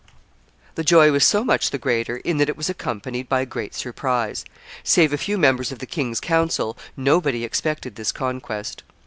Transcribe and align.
The 0.73 0.83
joy 0.83 1.11
was 1.11 1.23
so 1.23 1.43
much 1.43 1.69
the 1.69 1.77
greater 1.77 2.17
in 2.17 2.37
that 2.37 2.49
it 2.49 2.57
was 2.57 2.71
accompanied 2.71 3.29
by 3.29 3.45
great 3.45 3.75
surprise: 3.75 4.43
save 4.83 5.13
a 5.13 5.15
few 5.19 5.37
members 5.37 5.71
of 5.71 5.77
the 5.77 5.85
king's 5.85 6.19
council, 6.19 6.75
nobody 6.97 7.43
expected 7.43 7.93
this 7.97 8.11
conquest. 8.11 8.81